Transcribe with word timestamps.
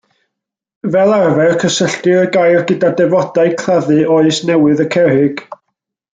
Fel 0.93 1.11
arfer 1.17 1.51
cysylltir 1.63 2.21
y 2.21 2.31
gair 2.37 2.65
gyda 2.71 2.91
defodau 3.03 3.53
claddu 3.61 3.99
Oes 4.17 4.41
Newydd 4.51 4.83
y 4.87 4.89
Cerrig. 4.97 5.47